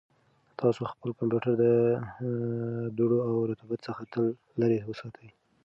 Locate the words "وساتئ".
4.89-5.27